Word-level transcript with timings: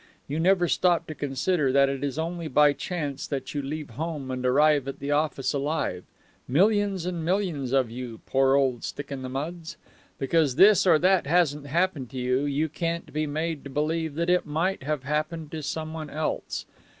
You 0.27 0.39
never 0.39 0.67
stop 0.67 1.05
to 1.05 1.13
consider 1.13 1.71
that 1.71 1.87
it 1.87 2.03
is 2.03 2.17
only 2.17 2.47
by 2.47 2.73
chance 2.73 3.27
that 3.27 3.53
you 3.53 3.61
leave 3.61 3.91
home 3.91 4.31
and 4.31 4.43
arrive 4.43 4.87
at 4.87 4.97
the 4.97 5.11
office 5.11 5.53
alive 5.53 6.05
millions 6.47 7.05
and 7.05 7.23
millions 7.23 7.71
of 7.71 7.91
you 7.91 8.19
poor 8.25 8.55
old 8.55 8.83
stick 8.83 9.11
in 9.11 9.21
the 9.21 9.29
muds! 9.29 9.77
Because 10.17 10.55
this 10.55 10.87
or 10.87 10.97
that 10.97 11.27
hasn't 11.27 11.67
happened 11.67 12.09
to 12.09 12.17
you, 12.17 12.45
you 12.45 12.67
can't 12.67 13.13
be 13.13 13.27
made 13.27 13.63
to 13.63 13.69
believe 13.69 14.15
that 14.15 14.31
it 14.31 14.47
might 14.47 14.81
have 14.81 15.03
happened 15.03 15.51
to 15.51 15.61
someone 15.61 16.09
else. 16.09 16.65